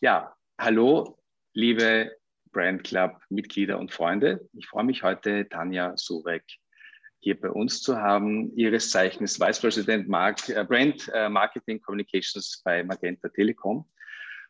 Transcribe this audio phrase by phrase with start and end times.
[0.00, 1.16] Ja, hallo,
[1.52, 2.14] liebe
[2.52, 4.46] Brand Club Mitglieder und Freunde.
[4.52, 6.44] Ich freue mich heute, Tanja Surek
[7.20, 8.54] hier bei uns zu haben.
[8.54, 13.88] Ihres Zeichens Vice President Mark, äh, Brand äh, Marketing Communications bei Magenta Telekom.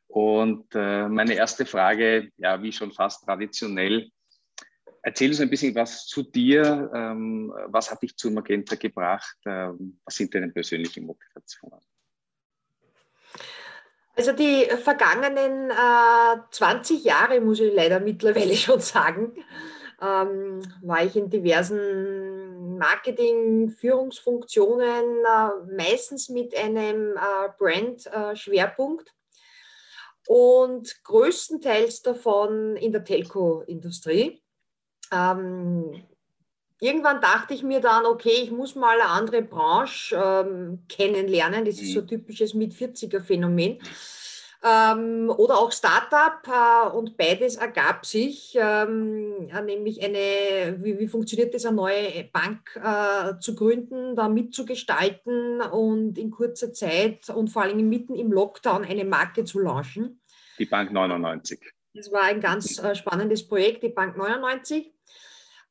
[0.09, 4.11] Und äh, meine erste Frage, ja, wie schon fast traditionell,
[5.05, 6.91] erzähl uns ein bisschen was zu dir.
[6.95, 9.37] Ähm, was hat dich zu Magenta gebracht?
[9.47, 11.81] Ähm, was sind deine persönlichen Motivationen?
[14.17, 19.33] Also die vergangenen äh, 20 Jahre, muss ich leider mittlerweile schon sagen,
[20.01, 29.13] ähm, war ich in diversen Marketing-Führungsfunktionen, äh, meistens mit einem äh, Brand-Schwerpunkt
[30.27, 34.44] und größtenteils davon in der Telco-Industrie.
[35.13, 36.03] Ähm,
[36.81, 41.65] irgendwann dachte ich mir dann, okay, ich muss mal eine andere Branche ähm, kennenlernen.
[41.65, 42.09] Das ist so ein mhm.
[42.09, 43.81] typisches Mit-40er-Phänomen.
[44.67, 51.53] Ähm, oder auch Startup äh, und beides ergab sich, ähm, nämlich eine, wie, wie, funktioniert
[51.53, 57.61] das, eine neue Bank äh, zu gründen, da mitzugestalten und in kurzer Zeit und vor
[57.61, 60.23] allem mitten im Lockdown eine Marke zu launchen.
[60.59, 61.61] Die Bank 99.
[61.93, 64.94] Das war ein ganz äh, spannendes Projekt, die Bank 99.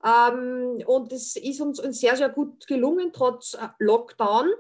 [0.04, 4.52] Ähm, und es ist uns sehr, sehr gut gelungen, trotz äh, Lockdown.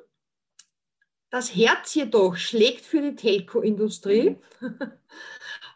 [1.29, 4.37] Das Herz jedoch schlägt für die Telco-Industrie.
[4.59, 4.79] Mhm.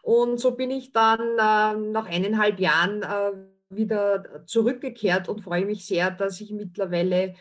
[0.02, 3.32] Und so bin ich dann äh, nach eineinhalb Jahren äh,
[3.68, 7.34] wieder zurückgekehrt und freue mich sehr, dass ich mittlerweile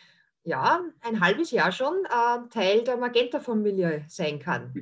[0.44, 1.94] ja, ein halbes Jahr schon
[2.50, 4.74] Teil der Magenta-Familie sein kann.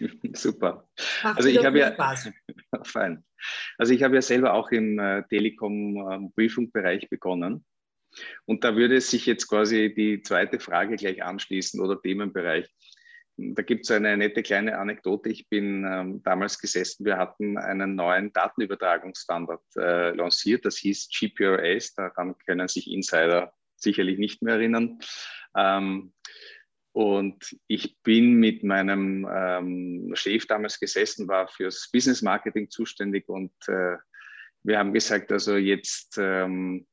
[0.32, 0.88] Super.
[1.22, 2.30] Macht also ich habe ja Spaß.
[2.84, 3.24] fein.
[3.76, 7.64] Also ich habe ja selber auch im äh, Telekom-Briefing-Bereich ähm, begonnen.
[8.46, 12.68] Und da würde sich jetzt quasi die zweite Frage gleich anschließen oder Themenbereich.
[13.36, 15.28] Da gibt es eine nette kleine Anekdote.
[15.28, 21.94] Ich bin ähm, damals gesessen, wir hatten einen neuen Datenübertragungsstandard äh, lanciert, das hieß GPRS,
[21.94, 24.98] daran können sich Insider sicherlich nicht mehr erinnern.
[25.56, 26.12] Ähm,
[26.98, 33.52] und ich bin mit meinem ähm, Chef damals gesessen, war fürs Business Marketing zuständig und
[33.68, 33.98] äh,
[34.64, 36.88] wir haben gesagt, also jetzt, ähm,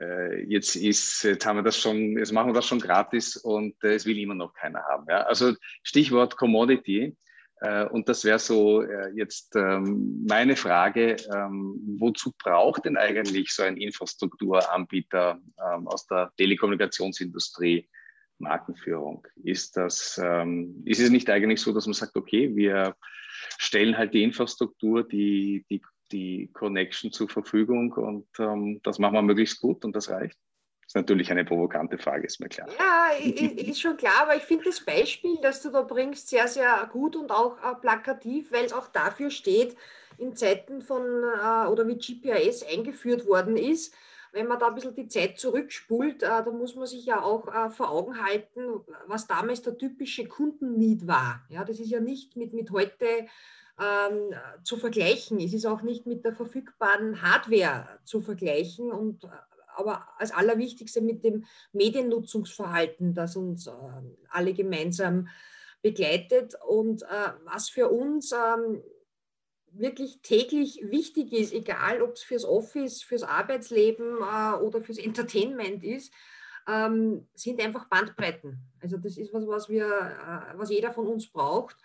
[0.00, 3.74] äh, jetzt ist, jetzt haben wir das schon, jetzt machen wir das schon gratis und
[3.84, 5.04] äh, es will immer noch keiner haben.
[5.06, 5.24] Ja?
[5.24, 5.52] Also
[5.82, 7.14] Stichwort Commodity.
[7.60, 13.52] Äh, und das wäre so äh, jetzt ähm, meine Frage, ähm, wozu braucht denn eigentlich
[13.52, 17.86] so ein Infrastrukturanbieter ähm, aus der Telekommunikationsindustrie
[18.38, 19.26] Markenführung?
[19.42, 22.96] Ist, das, ähm, ist es nicht eigentlich so, dass man sagt, okay, wir
[23.58, 25.82] stellen halt die Infrastruktur, die, die,
[26.12, 30.38] die Connection zur Verfügung und ähm, das machen wir möglichst gut und das reicht?
[30.86, 32.68] Das ist natürlich eine provokante Frage, ist mir klar.
[32.78, 36.88] Ja, ist schon klar, aber ich finde das Beispiel, das du da bringst, sehr, sehr
[36.92, 39.76] gut und auch äh, plakativ, weil es auch dafür steht,
[40.18, 43.94] in Zeiten von äh, oder wie GPS eingeführt worden ist,
[44.32, 47.48] wenn man da ein bisschen die Zeit zurückspult, äh, da muss man sich ja auch
[47.48, 51.44] äh, vor Augen halten, was damals der typische Kundennied war.
[51.48, 53.26] Ja, das ist ja nicht mit, mit heute
[53.78, 55.38] ähm, zu vergleichen.
[55.40, 59.28] Es ist auch nicht mit der verfügbaren Hardware zu vergleichen und äh,
[59.76, 63.72] aber als allerwichtigste mit dem Mediennutzungsverhalten, das uns äh,
[64.30, 65.28] alle gemeinsam
[65.82, 68.82] begleitet und äh, was für uns ähm,
[69.78, 75.84] wirklich täglich wichtig ist, egal ob es fürs Office, fürs Arbeitsleben äh, oder fürs Entertainment
[75.84, 76.12] ist,
[76.68, 78.58] ähm, sind einfach Bandbreiten.
[78.80, 81.76] Also das ist was, was wir, äh, was jeder von uns braucht.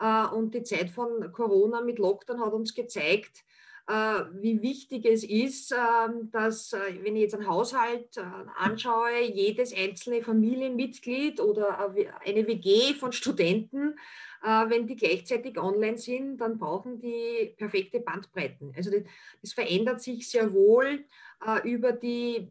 [0.00, 3.44] Äh, und die Zeit von Corona mit Lockdown hat uns gezeigt,
[3.88, 8.22] äh, wie wichtig es ist, ähm, dass, äh, wenn ich jetzt einen Haushalt äh,
[8.58, 11.94] anschaue, jedes einzelne Familienmitglied oder
[12.24, 13.98] eine WG von Studenten
[14.42, 18.72] wenn die gleichzeitig online sind, dann brauchen die perfekte Bandbreiten.
[18.76, 19.02] Also das,
[19.42, 21.04] das verändert sich sehr wohl
[21.44, 22.48] äh, über die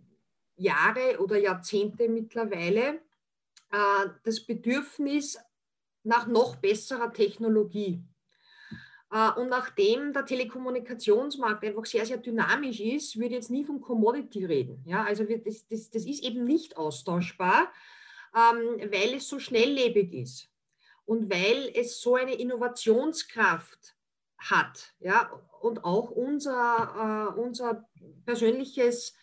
[0.58, 3.00] Jahre oder Jahrzehnte mittlerweile.
[3.72, 5.38] Äh, das Bedürfnis
[6.04, 8.02] nach noch besserer Technologie.
[9.10, 14.44] Und nachdem der Telekommunikationsmarkt einfach sehr, sehr dynamisch ist, würde ich jetzt nie von Commodity
[14.44, 14.84] reden.
[14.86, 17.72] Ja, also das, das, das ist eben nicht austauschbar,
[18.36, 20.50] ähm, weil es so schnelllebig ist
[21.08, 23.96] und weil es so eine Innovationskraft
[24.38, 24.94] hat.
[25.00, 25.32] Ja,
[25.62, 27.88] und auch unser, äh, unser
[28.26, 29.16] persönliches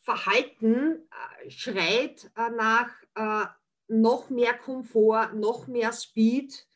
[0.00, 1.06] Verhalten
[1.44, 3.46] äh, schreit äh, nach äh,
[3.88, 6.66] noch mehr Komfort, noch mehr Speed.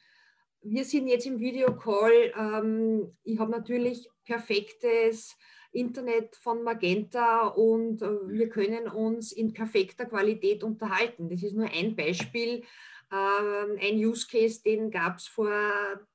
[0.63, 2.33] Wir sind jetzt im Videocall.
[2.37, 5.37] Ähm, ich habe natürlich perfektes
[5.73, 11.31] Internet von Magenta und äh, wir können uns in perfekter Qualität unterhalten.
[11.31, 12.63] Das ist nur ein Beispiel,
[13.11, 15.51] ein Use Case, den gab es vor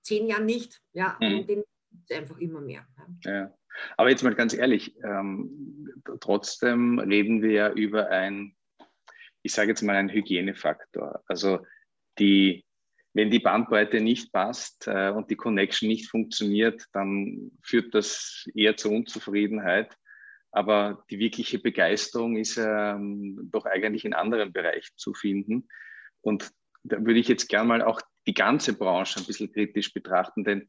[0.02, 0.82] zehn Jahren nicht.
[0.94, 1.40] Ja, mhm.
[1.40, 2.86] und den gibt es einfach immer mehr.
[3.24, 3.54] Ja.
[3.98, 8.56] Aber jetzt mal ganz ehrlich, ähm, trotzdem reden wir ja über ein,
[9.42, 11.24] ich sage jetzt mal, einen Hygienefaktor.
[11.28, 11.60] Also
[12.18, 12.66] die,
[13.14, 18.78] wenn die Bandbreite nicht passt äh, und die Connection nicht funktioniert, dann führt das eher
[18.78, 19.96] zur Unzufriedenheit.
[20.52, 25.68] Aber die wirkliche Begeisterung ist ähm, doch eigentlich in anderen Bereichen zu finden.
[26.22, 26.50] Und
[26.86, 30.68] da würde ich jetzt gerne mal auch die ganze Branche ein bisschen kritisch betrachten, denn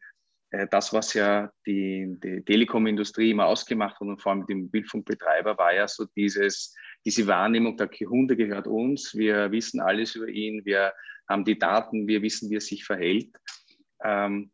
[0.50, 5.58] äh, das, was ja die, die Telekom-Industrie immer ausgemacht hat und vor allem die Mobilfunkbetreiber,
[5.58, 6.74] war ja so dieses,
[7.04, 10.92] diese Wahrnehmung, der Kunde gehört uns, wir wissen alles über ihn, wir
[11.28, 13.30] haben die Daten, wir wissen, wie er sich verhält.
[14.02, 14.50] Ähm,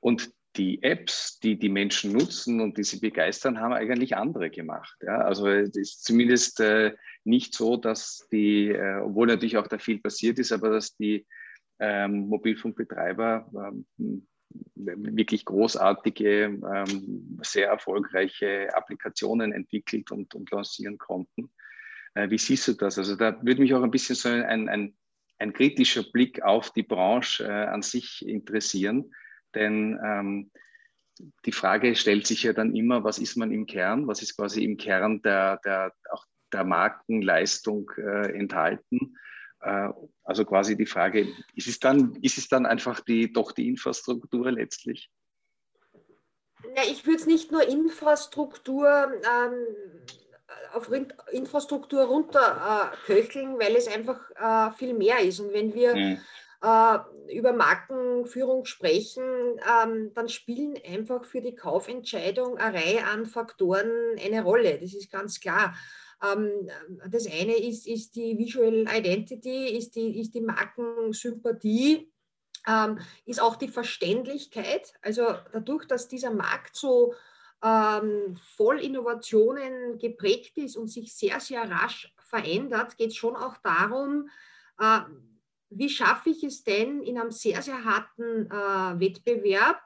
[0.00, 4.96] und die Apps, die die Menschen nutzen und die sie begeistern, haben eigentlich andere gemacht.
[5.02, 5.18] Ja?
[5.18, 6.92] Also es ist zumindest äh,
[7.24, 11.26] nicht so, dass die, äh, obwohl natürlich auch da viel passiert ist, aber dass die
[11.78, 14.26] ähm, Mobilfunkbetreiber ähm,
[14.74, 21.50] wirklich großartige, ähm, sehr erfolgreiche Applikationen entwickelt und, und lancieren konnten.
[22.14, 22.98] Äh, wie siehst du das?
[22.98, 24.94] Also da würde mich auch ein bisschen so ein, ein,
[25.38, 29.12] ein kritischer Blick auf die Branche äh, an sich interessieren,
[29.54, 30.50] denn ähm,
[31.44, 34.06] die Frage stellt sich ja dann immer, was ist man im Kern?
[34.06, 39.16] Was ist quasi im Kern der, der, auch der Markenleistung äh, enthalten?
[39.60, 39.90] Äh,
[40.24, 44.50] also quasi die Frage, ist es dann, ist es dann einfach die, doch die Infrastruktur
[44.50, 45.10] letztlich?
[46.76, 49.66] Ja, ich würde es nicht nur Infrastruktur ähm,
[50.72, 50.90] auf
[51.32, 55.40] Infrastruktur runterköcheln, äh, weil es einfach äh, viel mehr ist.
[55.40, 56.20] Und wenn wir mhm.
[56.62, 56.98] Äh,
[57.36, 63.90] über Markenführung sprechen, ähm, dann spielen einfach für die Kaufentscheidung eine Reihe an Faktoren
[64.24, 64.78] eine Rolle.
[64.78, 65.74] Das ist ganz klar.
[66.22, 66.70] Ähm,
[67.08, 72.12] das eine ist, ist die Visual Identity, ist die, ist die Markensympathie,
[72.68, 74.92] ähm, ist auch die Verständlichkeit.
[75.02, 77.14] Also dadurch, dass dieser Markt so
[78.56, 84.28] voll Innovationen geprägt ist und sich sehr, sehr rasch verändert, geht es schon auch darum,
[84.80, 84.98] äh,
[85.74, 89.82] wie schaffe ich es denn in einem sehr, sehr harten äh, Wettbewerb,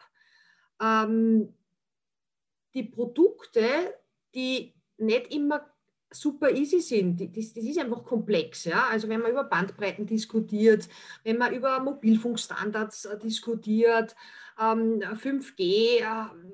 [0.80, 1.54] ähm,
[2.74, 3.94] die Produkte,
[4.34, 5.70] die nicht immer
[6.10, 7.20] super easy sind.
[7.36, 8.64] Das, das, ist einfach komplex.
[8.64, 8.86] Ja?
[8.88, 10.88] Also wenn man über Bandbreiten diskutiert,
[11.24, 14.14] wenn man über Mobilfunkstandards äh, diskutiert,
[14.58, 16.04] ähm, 5G äh,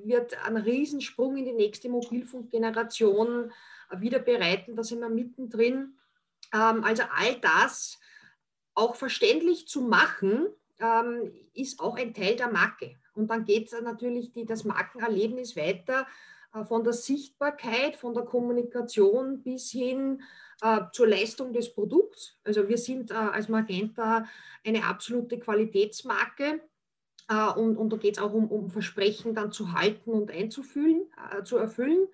[0.04, 3.52] wird einen Riesensprung in die nächste Mobilfunkgeneration
[3.90, 4.74] äh, wieder bereiten.
[4.74, 5.98] Da sind wir mittendrin.
[6.52, 7.98] Ähm, also all das
[8.74, 10.46] auch verständlich zu machen,
[10.80, 12.96] ähm, ist auch ein Teil der Marke.
[13.14, 16.06] Und dann geht natürlich die, das Markenerlebnis weiter
[16.54, 20.22] äh, von der Sichtbarkeit, von der Kommunikation bis hin
[20.62, 22.38] äh, zur Leistung des Produkts.
[22.44, 24.26] Also wir sind äh, als Magenta
[24.64, 26.60] eine absolute Qualitätsmarke.
[27.28, 31.02] Äh, und, und da geht es auch um, um Versprechen dann zu halten und einzufühlen,
[31.30, 32.08] äh, zu erfüllen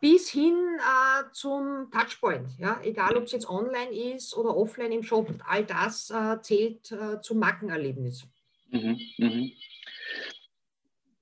[0.00, 2.48] bis hin äh, zum Touchpoint.
[2.58, 2.80] Ja?
[2.82, 7.20] Egal, ob es jetzt online ist oder offline im Shop, all das äh, zählt äh,
[7.20, 8.26] zum Markenerlebnis.
[8.70, 9.50] Mhm, mh.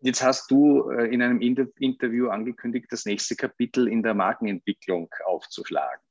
[0.00, 5.08] Jetzt hast du äh, in einem Inter Interview angekündigt, das nächste Kapitel in der Markenentwicklung
[5.24, 6.02] aufzuschlagen.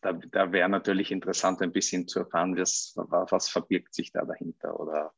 [0.00, 4.78] Da, da wäre natürlich interessant, ein bisschen zu erfahren, was, was verbirgt sich da dahinter
[4.78, 5.14] oder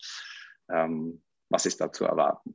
[0.71, 2.55] ähm, was ist da zu erwarten.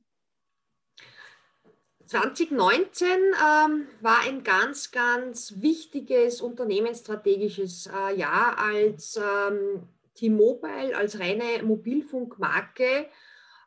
[2.05, 11.63] 2019 ähm, war ein ganz, ganz wichtiges unternehmensstrategisches äh, Jahr, als ähm, T-Mobile als reine
[11.63, 13.07] Mobilfunkmarke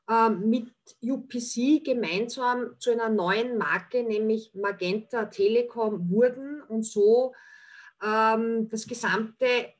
[0.09, 7.35] ähm, mit UPC gemeinsam zu einer neuen Marke, nämlich Magenta Telekom, wurden und so
[8.02, 9.73] ähm, das gesamte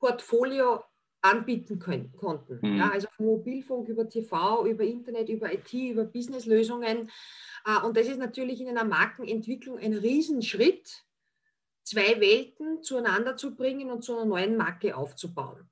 [0.00, 0.82] Portfolio
[1.24, 2.58] anbieten können, konnten.
[2.60, 2.76] Mhm.
[2.76, 7.10] Ja, also von Mobilfunk über TV, über Internet, über IT, über Businesslösungen.
[7.66, 11.04] Äh, und das ist natürlich in einer Markenentwicklung ein Riesenschritt,
[11.82, 15.68] zwei Welten zueinander zu bringen und zu einer neuen Marke aufzubauen.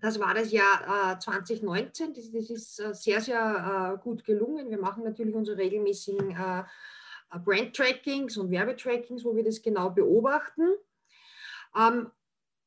[0.00, 2.14] Das war das Jahr äh, 2019.
[2.14, 4.70] Das, das ist äh, sehr, sehr äh, gut gelungen.
[4.70, 10.74] Wir machen natürlich unsere regelmäßigen äh, äh, Brand-Trackings und Werbetrackings, wo wir das genau beobachten.
[11.76, 12.10] Ähm,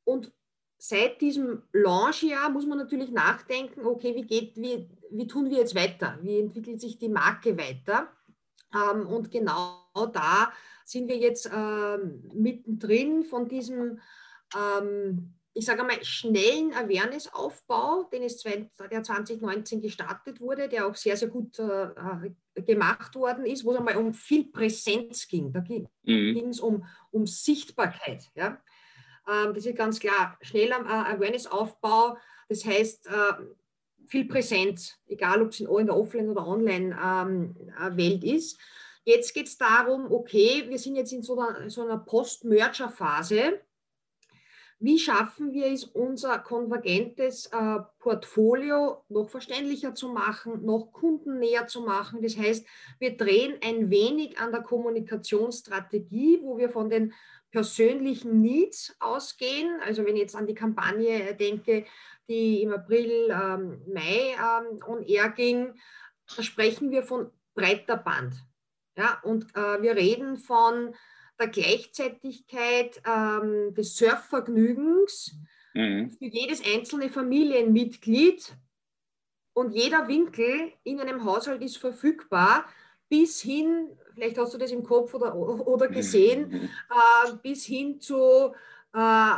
[0.04, 0.34] und
[0.78, 5.76] seit diesem Launchjahr muss man natürlich nachdenken, okay, wie, geht, wie, wie tun wir jetzt
[5.76, 6.18] weiter?
[6.22, 8.12] Wie entwickelt sich die Marke weiter?
[8.74, 9.82] Ähm, und genau
[10.14, 10.52] da
[10.86, 14.00] sind wir jetzt ähm, mittendrin von diesem
[14.56, 21.18] ähm, ich sage mal, schnellen Awareness-Aufbau, den es der 2019 gestartet wurde, der auch sehr,
[21.18, 25.52] sehr gut äh, gemacht worden ist, wo es einmal um viel Präsenz ging.
[25.52, 26.50] Da ging mhm.
[26.50, 28.30] es um, um Sichtbarkeit.
[28.36, 28.62] Ja?
[29.28, 30.38] Ähm, das ist ganz klar.
[30.42, 32.18] Schneller äh, Awareness-Aufbau,
[32.50, 33.34] das heißt, äh,
[34.08, 38.58] viel Präsenz, egal ob es in, der Offline- oder Online-Welt ähm, ist.
[39.04, 43.62] Jetzt geht es darum, okay, wir sind jetzt in so einer, so einer Post-Merger-Phase
[44.80, 51.82] wie schaffen wir es, unser konvergentes äh, Portfolio noch verständlicher zu machen, noch kundennäher zu
[51.82, 52.22] machen?
[52.22, 52.66] Das heißt,
[53.00, 57.14] wir drehen ein wenig an der Kommunikationsstrategie, wo wir von den
[57.51, 59.80] persönlichen Needs ausgehen.
[59.86, 61.86] Also wenn ich jetzt an die Kampagne denke,
[62.27, 65.74] die im April, ähm, Mai ähm, on air ging,
[66.36, 68.36] da sprechen wir von breiter Band.
[68.98, 70.96] Ja, und äh, wir reden von
[71.39, 75.36] der Gleichzeitigkeit ähm, des Surfvergnügens
[75.74, 76.12] mhm.
[76.12, 78.58] für jedes einzelne Familienmitglied
[79.54, 82.66] und jeder Winkel in einem Haushalt ist verfügbar,
[83.10, 86.70] bis hin, vielleicht hast du das im Kopf oder, oder gesehen, mhm.
[86.90, 88.54] äh, bis hin zu
[88.94, 89.34] äh,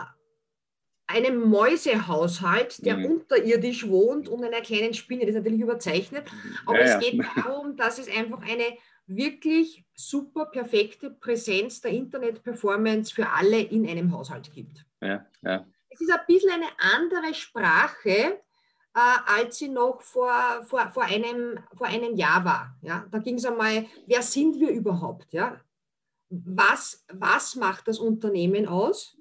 [1.07, 3.05] einem Mäusehaushalt, der mhm.
[3.05, 5.21] unterirdisch wohnt und einer kleinen Spinne.
[5.21, 6.27] Das ist natürlich überzeichnet,
[6.65, 13.13] aber ja, es geht darum, dass es einfach eine wirklich super perfekte Präsenz der Internet-Performance
[13.13, 14.85] für alle in einem Haushalt gibt.
[15.01, 15.65] Ja, ja.
[15.89, 18.39] Es ist ein bisschen eine andere Sprache,
[19.25, 20.31] als sie noch vor,
[20.63, 22.75] vor, vor, einem, vor einem Jahr war.
[22.81, 23.05] Ja?
[23.11, 25.33] Da ging es einmal, wer sind wir überhaupt?
[25.33, 25.59] Ja?
[26.29, 29.17] Was, was macht das Unternehmen aus?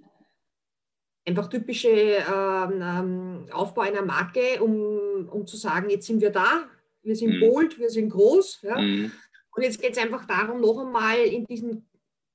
[1.27, 6.65] Einfach typische ähm, ähm Aufbau einer Marke, um, um zu sagen, jetzt sind wir da,
[7.03, 7.41] wir sind mhm.
[7.41, 8.63] bold, wir sind groß.
[8.63, 8.79] Ja?
[8.79, 9.13] Mhm.
[9.55, 11.89] Und jetzt geht es einfach darum, noch einmal in diesen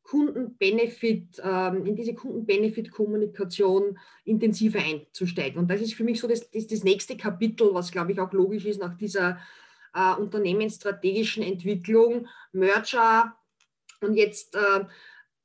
[0.04, 5.60] Kundenbenefit, ähm, in diese Kundenbenefit-Kommunikation intensiver einzusteigen.
[5.60, 8.32] Und das ist für mich so das, das, das nächste Kapitel, was, glaube ich, auch
[8.34, 9.40] logisch ist nach dieser
[9.94, 13.36] äh, unternehmensstrategischen Entwicklung, Merger.
[14.02, 14.86] Und jetzt äh,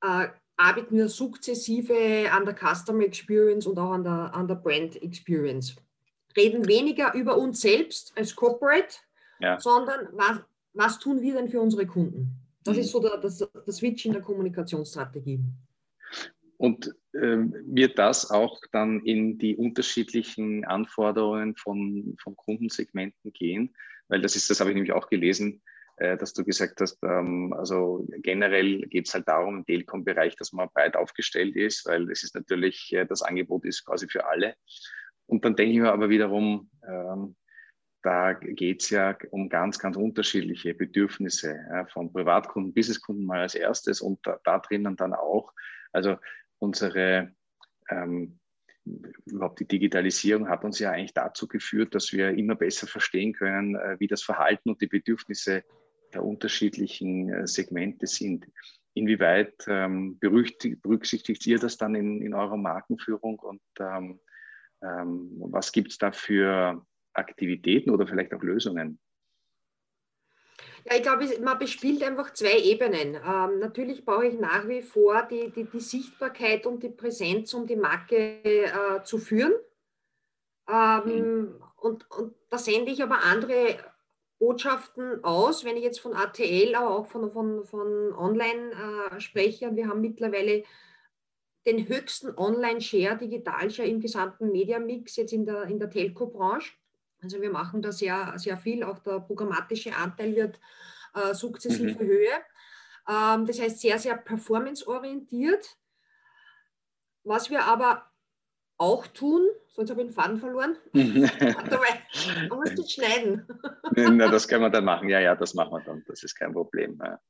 [0.03, 5.01] äh, arbeiten wir sukzessive an der Customer Experience und auch an der, an der Brand
[5.01, 5.77] Experience.
[6.37, 8.97] Reden weniger über uns selbst als Corporate,
[9.39, 9.59] ja.
[9.61, 10.41] sondern was,
[10.73, 12.48] was tun wir denn für unsere Kunden?
[12.69, 12.83] Das mhm.
[12.83, 15.41] ist so der, das, das Switch in der Kommunikationsstrategie.
[16.59, 23.75] Und ähm, wird das auch dann in die unterschiedlichen Anforderungen von, von Kundensegmenten gehen?
[24.09, 25.63] Weil das ist, das habe ich nämlich auch gelesen,
[25.97, 30.53] äh, dass du gesagt hast, ähm, also generell geht es halt darum im Telekom-Bereich, dass
[30.53, 34.55] man breit aufgestellt ist, weil es ist natürlich, äh, das Angebot ist quasi für alle.
[35.27, 37.37] Und dann denke ich mir aber wiederum, ähm,
[38.09, 43.55] da geht es ja um ganz, ganz unterschiedliche Bedürfnisse ja, von Privatkunden, Businesskunden mal als
[43.55, 45.53] erstes und da, da drinnen dann auch,
[45.93, 46.17] also
[46.59, 47.35] unsere,
[47.91, 48.39] ähm,
[49.27, 53.77] überhaupt die Digitalisierung hat uns ja eigentlich dazu geführt, dass wir immer besser verstehen können,
[53.77, 55.63] äh, wie das Verhalten und die Bedürfnisse
[56.15, 58.47] der unterschiedlichen äh, Segmente sind.
[58.95, 64.19] Inwieweit ähm, berücksichtigt ihr das dann in, in eurer Markenführung und ähm,
[64.83, 66.87] ähm was gibt es da für
[67.19, 68.99] Aktivitäten oder vielleicht auch Lösungen?
[70.85, 73.15] Ja, ich glaube, man bespielt einfach zwei Ebenen.
[73.15, 77.67] Ähm, natürlich brauche ich nach wie vor die, die, die, Sichtbarkeit und die Präsenz, um
[77.67, 79.53] die Marke äh, zu führen.
[80.69, 81.63] Ähm, mhm.
[81.77, 83.79] und, und da sende ich aber andere
[84.39, 88.73] Botschaften aus, wenn ich jetzt von ATL, aber auch von, von, von Online
[89.13, 89.75] äh, spreche.
[89.75, 90.63] Wir haben mittlerweile
[91.67, 96.73] den höchsten Online-Share, Digital-Share im gesamten Media-Mix jetzt in der, in der Telco-Branche.
[97.23, 100.61] Also wir machen da sehr, sehr viel, auch der programmatische Anteil wird
[101.15, 102.09] äh, sukzessive mhm.
[102.09, 102.31] Höhe.
[103.09, 105.77] Ähm, das heißt sehr, sehr performanceorientiert.
[107.25, 108.11] Was wir aber
[108.79, 110.77] auch tun, sonst habe ich den Faden verloren.
[110.93, 113.47] Man muss das schneiden.
[113.97, 115.09] Na, das können wir dann machen.
[115.09, 116.05] Ja, ja, das machen wir dann.
[116.07, 116.99] Das ist kein Problem.
[117.05, 117.21] Ja.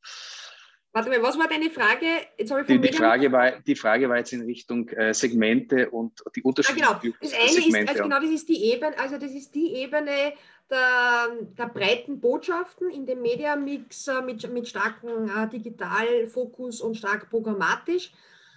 [0.93, 2.07] Warte mal, was war deine Frage?
[2.39, 6.23] Jetzt ich die, die, Frage war, die Frage war jetzt in Richtung äh, Segmente und
[6.35, 6.87] die Unterschiede.
[6.87, 7.15] Ah, genau.
[7.21, 10.33] Das eine Segmente ist, also genau, das ist die Ebene, also das ist die Ebene
[10.71, 11.29] der,
[11.59, 18.13] der breiten Botschaften in dem Media-Mix äh, mit, mit starkem äh, Digitalfokus und stark programmatisch.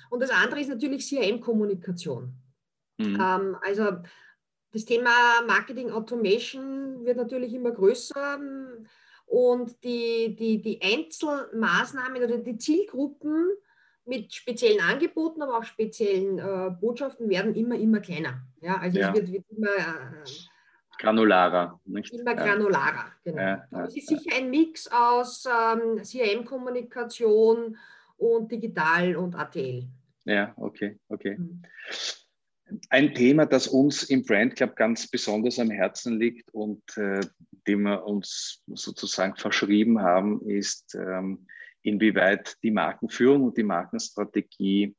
[0.09, 2.33] Und das andere ist natürlich CRM-Kommunikation.
[2.97, 3.15] Mhm.
[3.15, 3.97] Ähm, also
[4.71, 5.11] das Thema
[5.45, 8.39] Marketing Automation wird natürlich immer größer.
[9.31, 13.49] Und die, die, die Einzelmaßnahmen oder die Zielgruppen
[14.03, 18.41] mit speziellen Angeboten, aber auch speziellen äh, Botschaften werden immer, immer kleiner.
[18.59, 19.07] Ja, also ja.
[19.07, 20.25] es wird, wird immer äh,
[20.99, 21.79] granularer.
[21.85, 22.13] Nicht?
[22.13, 23.41] Immer granularer, genau.
[23.41, 27.77] Ja, ja, es ist sicher ein Mix aus ähm, CRM-Kommunikation
[28.17, 29.87] und digital und ATL.
[30.25, 31.37] Ja, okay, okay.
[31.37, 31.61] Mhm.
[32.89, 37.21] Ein Thema, das uns im Brand Club ganz besonders am Herzen liegt und äh,
[37.67, 41.47] dem wir uns sozusagen verschrieben haben, ist, ähm,
[41.81, 44.95] inwieweit die Markenführung und die Markenstrategie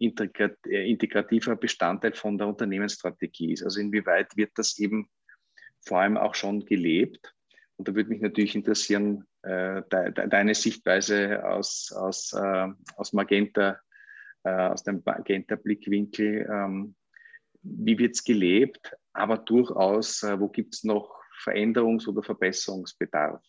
[0.00, 3.62] äh, äh, integrativer Bestandteil von der Unternehmensstrategie ist.
[3.62, 5.08] Also inwieweit wird das eben
[5.80, 7.32] vor allem auch schon gelebt?
[7.76, 13.12] Und da würde mich natürlich interessieren, äh, de, de, deine Sichtweise aus, aus, äh, aus
[13.12, 13.78] Magenta,
[14.46, 16.48] äh, aus dem Magenta-Blickwinkel.
[16.50, 16.94] Ähm,
[17.62, 18.96] wie wird es gelebt?
[19.12, 23.42] Aber durchaus, äh, wo gibt es noch Veränderungs- oder Verbesserungsbedarf?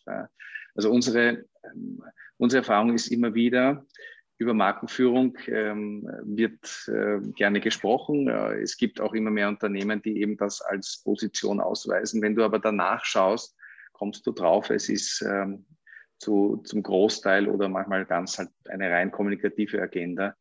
[0.74, 2.02] Also unsere, ähm,
[2.36, 3.86] unsere Erfahrung ist immer wieder,
[4.38, 8.28] über Markenführung ähm, wird äh, gerne gesprochen.
[8.28, 12.22] Äh, es gibt auch immer mehr Unternehmen, die eben das als Position ausweisen.
[12.22, 13.56] Wenn du aber danach schaust,
[13.92, 15.66] kommst du drauf, es ist ähm,
[16.18, 20.36] zu, zum Großteil oder manchmal ganz halt eine rein kommunikative Agenda.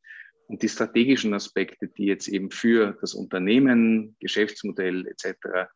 [0.48, 5.70] Und die strategischen Aspekte, die jetzt eben für das Unternehmen, Geschäftsmodell etc.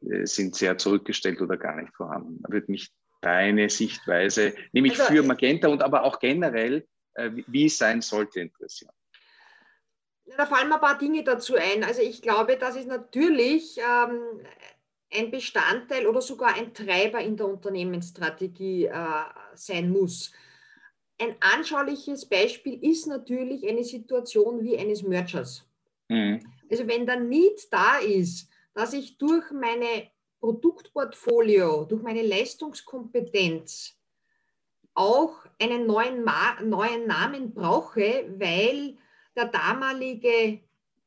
[0.00, 2.40] Äh, sind sehr zurückgestellt oder gar nicht vorhanden.
[2.42, 7.66] Da würde mich deine Sichtweise, nämlich also, für Magenta und aber auch generell, äh, wie
[7.66, 8.92] es sein sollte, interessieren.
[10.36, 11.84] Da fallen mir ein paar Dinge dazu ein.
[11.84, 14.40] Also ich glaube, dass es natürlich ähm,
[15.12, 19.24] ein Bestandteil oder sogar ein Treiber in der Unternehmensstrategie äh,
[19.54, 20.32] sein muss.
[21.18, 25.66] Ein anschauliches Beispiel ist natürlich eine Situation wie eines Mergers.
[26.08, 26.40] Mhm.
[26.70, 33.96] Also wenn der Need da ist, dass ich durch meine Produktportfolio, durch meine Leistungskompetenz
[34.94, 38.96] auch einen neuen, Ma neuen Namen brauche, weil
[39.36, 40.60] der damalige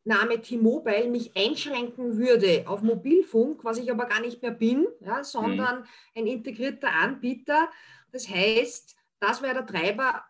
[0.06, 5.24] Name T-Mobile mich einschränken würde auf Mobilfunk, was ich aber gar nicht mehr bin, ja,
[5.24, 5.86] sondern mhm.
[6.16, 7.70] ein integrierter Anbieter.
[8.12, 8.96] Das heißt,
[9.27, 10.24] das wäre der Treiber,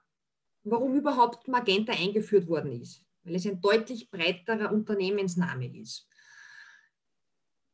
[0.64, 6.08] warum überhaupt Magenta eingeführt worden ist, weil es ein deutlich breiterer Unternehmensname ist.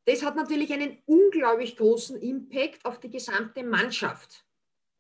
[0.06, 4.46] Das hat natürlich einen unglaublich großen Impact auf die gesamte Mannschaft.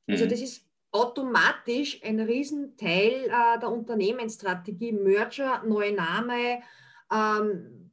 [0.07, 0.29] Also mhm.
[0.29, 6.61] das ist automatisch ein Riesenteil äh, der Unternehmensstrategie, Merger, neue Name,
[7.11, 7.91] ähm,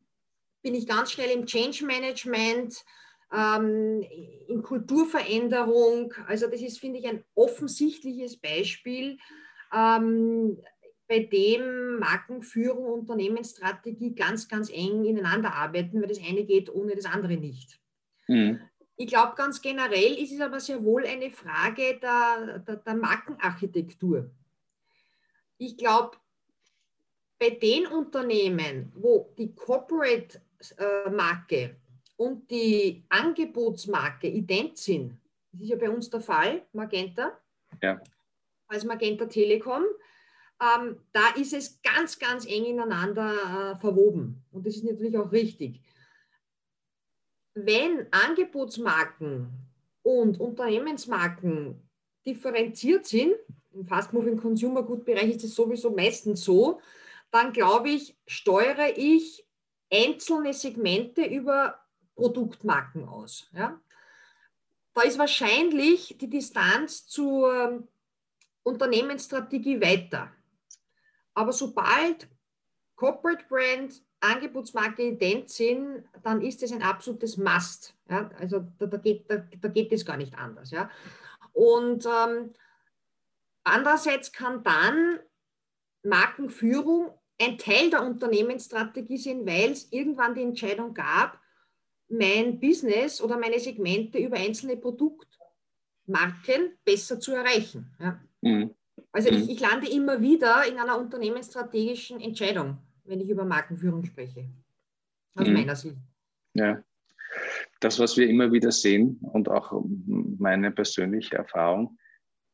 [0.62, 2.84] bin ich ganz schnell im Change Management,
[3.32, 4.04] ähm,
[4.48, 6.12] in Kulturveränderung.
[6.26, 9.18] Also das ist, finde ich, ein offensichtliches Beispiel,
[9.72, 10.58] ähm,
[11.08, 16.94] bei dem Markenführung und Unternehmensstrategie ganz, ganz eng ineinander arbeiten, weil das eine geht ohne
[16.94, 17.80] das andere nicht.
[18.26, 18.60] Mhm.
[18.96, 24.30] Ich glaube, ganz generell ist es aber sehr wohl eine Frage der, der, der Markenarchitektur.
[25.56, 26.18] Ich glaube,
[27.38, 31.76] bei den Unternehmen, wo die Corporate-Marke
[32.18, 35.18] und die Angebotsmarke ident sind,
[35.52, 37.38] das ist ja bei uns der Fall, Magenta,
[37.82, 38.00] ja.
[38.66, 39.84] als Magenta Telekom,
[40.60, 44.44] ähm, da ist es ganz, ganz eng ineinander äh, verwoben.
[44.50, 45.80] Und das ist natürlich auch richtig
[47.66, 49.48] wenn Angebotsmarken
[50.02, 51.82] und Unternehmensmarken
[52.26, 53.34] differenziert sind,
[53.72, 56.80] im Fast-Moving Consumer Good Bereich ist es sowieso meistens so,
[57.30, 59.46] dann glaube ich, steuere ich
[59.92, 61.78] einzelne Segmente über
[62.18, 63.48] Produktmarken aus.
[63.52, 63.80] Ja?
[64.92, 67.86] Da ist wahrscheinlich die Distanz zur
[68.64, 70.32] Unternehmensstrategie weiter.
[71.34, 72.28] Aber sobald
[72.96, 77.94] Corporate Brand Angebotsmarke ident sind, dann ist es ein absolutes Must.
[78.10, 78.28] Ja?
[78.40, 80.72] Also da, da, geht, da, da geht es gar nicht anders.
[80.72, 80.90] Ja?
[81.52, 82.52] Und ähm,
[83.62, 85.20] andererseits kann dann
[86.02, 91.40] Markenführung ein Teil der Unternehmensstrategie sein, weil es irgendwann die Entscheidung gab,
[92.08, 97.94] mein Business oder meine Segmente über einzelne Produktmarken besser zu erreichen.
[98.00, 98.20] Ja?
[98.40, 98.74] Mhm.
[99.12, 99.50] Also ich, mhm.
[99.50, 104.48] ich lande immer wieder in einer unternehmensstrategischen Entscheidung wenn ich über Markenführung spreche.
[105.34, 105.54] Aus mhm.
[105.54, 105.96] meiner Sicht.
[106.54, 106.82] Ja.
[107.80, 111.98] Das, was wir immer wieder sehen und auch meine persönliche Erfahrung,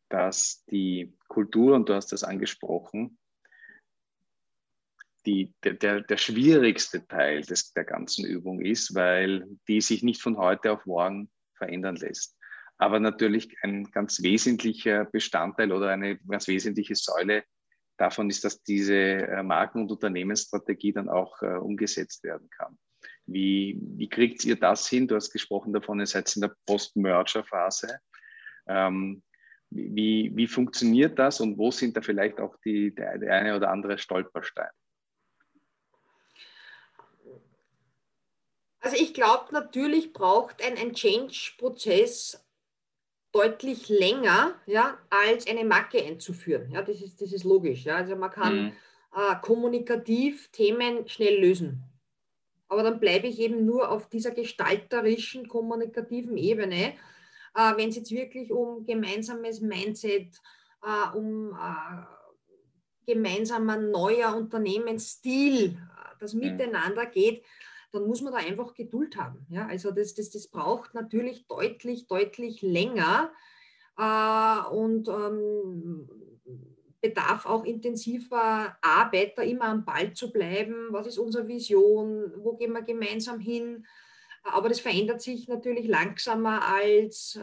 [0.08, 3.18] dass die Kultur, und du hast das angesprochen,
[5.26, 10.36] die, der, der schwierigste Teil des, der ganzen Übung ist, weil die sich nicht von
[10.36, 12.36] heute auf morgen verändern lässt.
[12.76, 17.44] Aber natürlich ein ganz wesentlicher Bestandteil oder eine ganz wesentliche Säule
[17.96, 22.76] davon ist, dass diese äh, Marken- und Unternehmensstrategie dann auch äh, umgesetzt werden kann.
[23.26, 25.06] Wie, wie kriegt ihr das hin?
[25.06, 28.00] Du hast gesprochen davon, ihr seid in der Post-Merger-Phase.
[28.66, 29.22] Ähm,
[29.70, 33.70] wie, wie funktioniert das und wo sind da vielleicht auch die, der, der eine oder
[33.70, 34.70] andere Stolperstein?
[38.84, 42.46] Also ich glaube, natürlich braucht ein, ein Change-Prozess
[43.32, 46.70] deutlich länger ja, als eine Marke einzuführen.
[46.70, 47.84] Ja, das, ist, das ist logisch.
[47.84, 47.96] Ja.
[47.96, 48.72] Also man kann mhm.
[49.16, 51.82] äh, kommunikativ Themen schnell lösen.
[52.68, 56.92] Aber dann bleibe ich eben nur auf dieser gestalterischen, kommunikativen Ebene.
[57.54, 60.28] Äh, Wenn es jetzt wirklich um gemeinsames Mindset,
[60.82, 67.42] äh, um äh, gemeinsamer neuer Unternehmensstil, äh, das Miteinander geht,
[67.94, 69.46] dann muss man da einfach Geduld haben.
[69.48, 69.66] Ja?
[69.66, 73.32] Also das, das, das braucht natürlich deutlich, deutlich länger
[73.96, 76.08] äh, und ähm,
[77.00, 80.88] bedarf auch intensiver Arbeit, da immer am Ball zu bleiben.
[80.90, 82.32] Was ist unsere Vision?
[82.38, 83.86] Wo gehen wir gemeinsam hin?
[84.42, 87.40] Aber das verändert sich natürlich langsamer als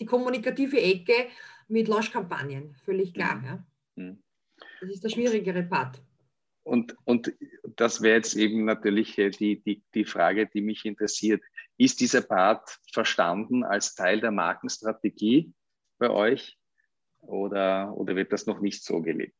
[0.00, 1.28] die kommunikative Ecke
[1.68, 3.36] mit Launch-Kampagnen, völlig klar.
[3.36, 3.44] Mhm.
[3.44, 3.66] Ja.
[3.96, 4.22] Mhm.
[4.80, 6.02] Das ist der schwierigere Part.
[6.64, 7.32] Und, und
[7.76, 11.42] das wäre jetzt eben natürlich äh, die, die, die Frage, die mich interessiert.
[11.76, 15.52] Ist dieser Part verstanden als Teil der Markenstrategie
[15.98, 16.58] bei euch
[17.20, 19.36] oder, oder wird das noch nicht so gelebt?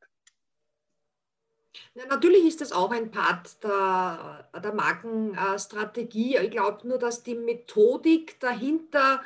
[1.94, 6.36] Ja, natürlich ist das auch ein Part der, der Markenstrategie.
[6.36, 9.22] Ich glaube nur, dass die Methodik dahinter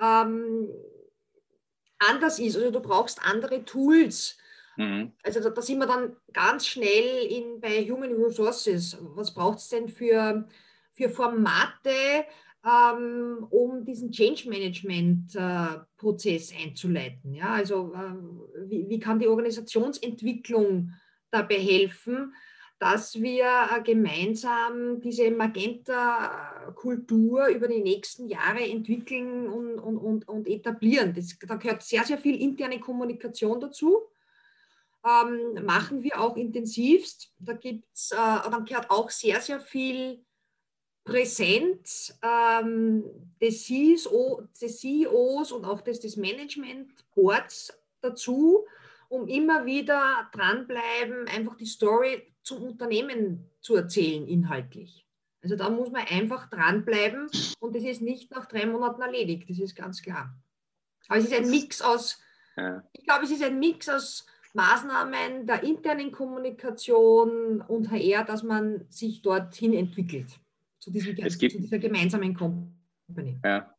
[0.00, 0.68] ähm,
[1.98, 2.56] anders ist.
[2.56, 4.36] Also du brauchst andere Tools
[4.76, 5.12] Mhm.
[5.22, 8.98] Also da, da, sind wir dann ganz schnell in, bei Human Resources.
[9.14, 10.48] Was braucht es denn für,
[10.92, 12.24] für Formate,
[12.64, 17.34] ähm, um diesen Change Management-Prozess äh, einzuleiten?
[17.34, 20.92] Ja, also ähm, wie, wie kann die Organisationsentwicklung
[21.30, 22.34] dabei helfen,
[22.78, 30.46] dass wir äh, gemeinsam diese Magenta-Kultur über die nächsten Jahre entwickeln und, und, und, und
[30.46, 31.14] etablieren.
[31.14, 34.02] Das, da gehört sehr, sehr viel interne Kommunikation dazu
[35.06, 37.32] ähm, machen wir auch intensivst.
[37.38, 40.24] Da gibt's, äh, dann gehört auch sehr, sehr viel
[41.04, 43.04] Präsenz ähm,
[43.40, 48.66] des, CSO, des CEOs und auch des, des Management Boards dazu,
[49.08, 55.06] um immer wieder dranbleiben, einfach die Story zum Unternehmen zu erzählen, inhaltlich.
[55.42, 59.60] Also da muss man einfach dranbleiben und das ist nicht nach drei Monaten erledigt, das
[59.60, 60.34] ist ganz klar.
[61.06, 62.20] Aber es ist ein Mix aus,
[62.94, 68.86] ich glaube, es ist ein Mix aus Maßnahmen der internen Kommunikation und HR, dass man
[68.88, 70.40] sich dorthin entwickelt,
[70.80, 73.38] zu, diesem, gibt, zu dieser gemeinsamen Company.
[73.44, 73.72] Ja.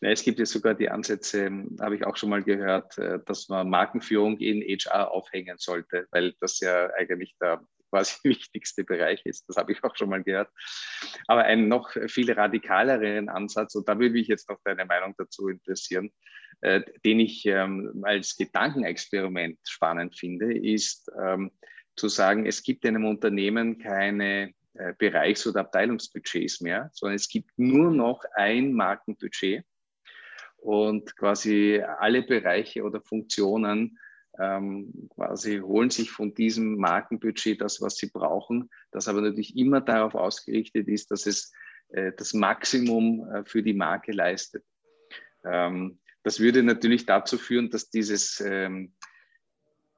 [0.00, 3.20] Ja, es gibt ja sogar die Ansätze, ähm, habe ich auch schon mal gehört, äh,
[3.24, 9.24] dass man Markenführung in HR aufhängen sollte, weil das ja eigentlich der quasi wichtigste Bereich
[9.24, 9.48] ist.
[9.48, 10.48] Das habe ich auch schon mal gehört.
[11.26, 15.48] Aber einen noch viel radikaleren Ansatz, und da würde mich jetzt noch deine Meinung dazu
[15.48, 16.10] interessieren,
[16.62, 21.50] äh, den ich ähm, als Gedankenexperiment spannend finde, ist ähm,
[21.96, 27.28] zu sagen, es gibt in einem Unternehmen keine äh, Bereichs- oder Abteilungsbudgets mehr, sondern es
[27.28, 29.64] gibt nur noch ein Markenbudget
[30.58, 33.98] und quasi alle Bereiche oder Funktionen
[34.38, 39.80] ähm, quasi holen sich von diesem Markenbudget das, was sie brauchen, das aber natürlich immer
[39.80, 41.52] darauf ausgerichtet ist, dass es
[41.88, 44.64] äh, das Maximum äh, für die Marke leistet.
[45.44, 48.94] Ähm, das würde natürlich dazu führen, dass dieses ähm,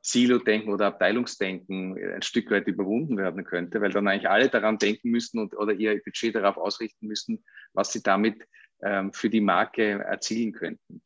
[0.03, 5.11] Silo-Denken oder Abteilungsdenken ein Stück weit überwunden werden könnte, weil dann eigentlich alle daran denken
[5.11, 8.45] müssten und, oder ihr Budget darauf ausrichten müssten, was sie damit
[8.83, 11.03] ähm, für die Marke erzielen könnten.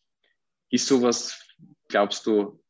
[0.70, 1.46] Ist sowas,
[1.88, 2.62] glaubst du,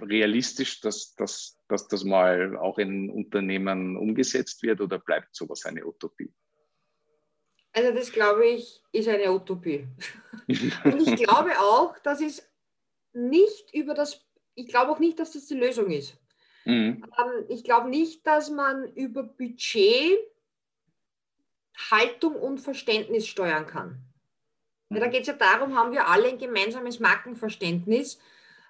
[0.00, 5.86] realistisch, dass, dass, dass das mal auch in Unternehmen umgesetzt wird oder bleibt sowas eine
[5.86, 6.32] Utopie?
[7.72, 9.86] Also das glaube ich ist eine Utopie.
[10.84, 12.42] Und ich glaube auch, dass es
[13.12, 16.16] nicht über das, ich glaube auch nicht, dass das die Lösung ist.
[16.64, 17.04] Mhm.
[17.18, 20.18] Ähm, ich glaube nicht, dass man über Budget
[21.90, 24.02] Haltung und Verständnis steuern kann.
[24.90, 25.00] Mhm.
[25.00, 28.18] da geht es ja darum, haben wir alle ein gemeinsames Markenverständnis.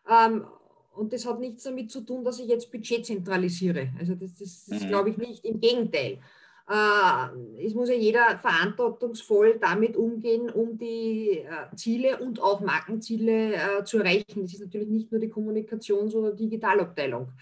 [0.09, 0.47] Ähm,
[0.95, 3.89] und das hat nichts damit zu tun, dass ich jetzt Budget zentralisiere.
[3.99, 4.89] Also das, das, das mhm.
[4.89, 5.45] glaube ich nicht.
[5.45, 6.21] Im Gegenteil.
[6.69, 13.55] Äh, es muss ja jeder verantwortungsvoll damit umgehen, um die äh, Ziele und auch Markenziele
[13.55, 14.43] äh, zu erreichen.
[14.43, 17.33] Das ist natürlich nicht nur die Kommunikations- oder Digitalabteilung.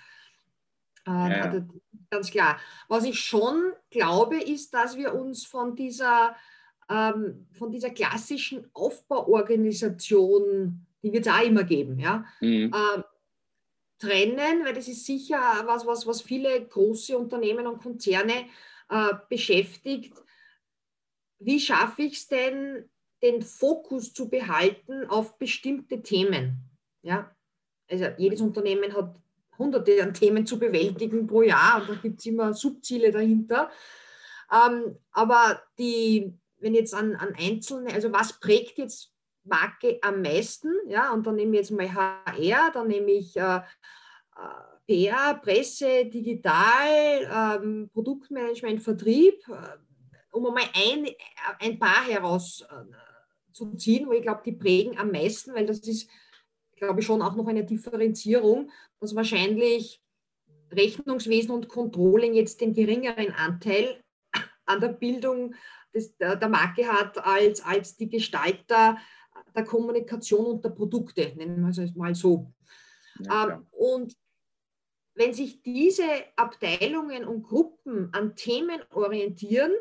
[1.06, 1.42] Ja.
[1.42, 1.62] Also
[2.10, 2.58] ganz klar.
[2.88, 6.36] Was ich schon glaube, ist, dass wir uns von dieser,
[6.90, 12.72] ähm, von dieser klassischen Aufbauorganisation, die wird es auch immer geben, ja, mhm.
[12.72, 13.02] äh,
[13.98, 18.46] trennen, weil das ist sicher was, was, was viele große Unternehmen und Konzerne
[18.88, 20.14] äh, beschäftigt.
[21.40, 22.88] Wie schaffe ich es denn,
[23.22, 26.70] den Fokus zu behalten auf bestimmte Themen?
[27.02, 27.34] Ja?
[27.90, 29.16] Also jedes Unternehmen hat
[29.58, 33.70] hunderte an Themen zu bewältigen pro Jahr und da gibt es immer Subziele dahinter.
[34.52, 39.12] Ähm, aber die, wenn jetzt an, an einzelne, also was prägt jetzt
[39.48, 40.72] Marke am meisten?
[40.88, 43.60] Ja, und dann nehme ich jetzt mal HR, dann nehme ich äh,
[44.86, 49.76] PR, Presse, Digital, ähm, Produktmanagement, Vertrieb, äh,
[50.32, 51.08] um einmal ein,
[51.60, 56.08] ein paar herauszuziehen, wo ich glaube, die prägen am meisten, weil das ist,
[56.76, 60.02] glaube ich, schon auch noch eine Differenzierung, dass wahrscheinlich
[60.70, 64.02] Rechnungswesen und Controlling jetzt den geringeren Anteil
[64.64, 65.54] an der Bildung
[65.94, 68.98] des, der, der Marke hat als, als die Gestalter
[69.58, 72.52] der Kommunikation und der Produkte, nennen wir es mal so.
[73.20, 74.16] Ja, ähm, und
[75.14, 79.72] wenn sich diese Abteilungen und Gruppen an Themen orientieren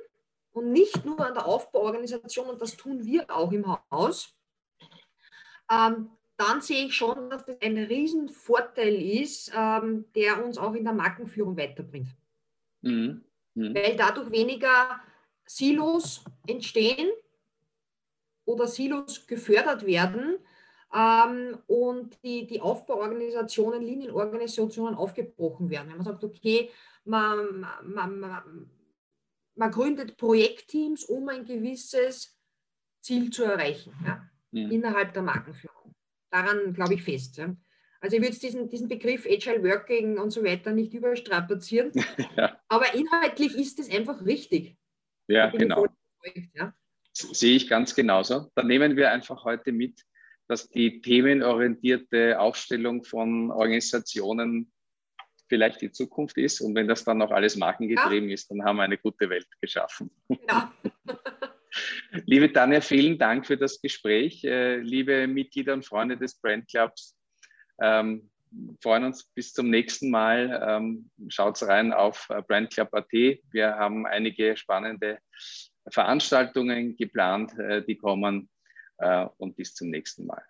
[0.52, 4.36] und nicht nur an der Aufbauorganisation, und das tun wir auch im Haus,
[5.72, 10.84] ähm, dann sehe ich schon, dass das ein Riesenvorteil ist, ähm, der uns auch in
[10.84, 12.10] der Markenführung weiterbringt.
[12.82, 13.24] Mhm.
[13.54, 13.76] Mhm.
[13.76, 15.00] Weil dadurch weniger
[15.46, 17.10] Silos entstehen
[18.48, 20.38] oder Silos gefördert werden
[20.94, 25.90] ähm, und die, die Aufbauorganisationen, Linienorganisationen aufgebrochen werden.
[25.90, 26.70] Wenn man sagt, okay,
[27.04, 28.70] man, man, man,
[29.56, 32.40] man gründet Projektteams, um ein gewisses
[33.02, 34.72] Ziel zu erreichen ja, mhm.
[34.72, 35.94] innerhalb der Markenführung
[36.30, 37.38] daran glaube ich fest.
[37.38, 37.56] Ja.
[38.00, 41.92] Also ich würde diesen, diesen Begriff Agile Working und so weiter nicht überstrapazieren,
[42.38, 42.60] ja.
[42.68, 44.78] aber inhaltlich ist es einfach richtig.
[45.28, 45.88] Ja, genau.
[46.54, 46.74] Ja.
[47.18, 48.52] Sehe ich ganz genauso.
[48.56, 50.02] Da nehmen wir einfach heute mit,
[50.48, 54.72] dass die themenorientierte Aufstellung von Organisationen
[55.50, 56.62] vielleicht die Zukunft ist.
[56.62, 58.34] Und wenn das dann noch alles markengetrieben ja.
[58.34, 60.12] ist, dann haben wir eine gute Welt geschaffen.
[60.28, 60.64] Genau.
[62.26, 64.44] Liebe Tanja, vielen Dank für das Gespräch.
[64.44, 67.16] Äh, liebe Mitglieder und Freunde des Brand Clubs,
[67.82, 68.30] ähm,
[68.82, 70.66] freuen uns bis zum nächsten Mal.
[70.68, 73.12] Ähm, Schaut rein auf äh, brandclub.at.
[73.12, 75.20] Wir haben einige spannende
[75.90, 78.50] Veranstaltungen geplant, äh, die kommen.
[79.00, 80.44] Äh, und bis zum nächsten Mal.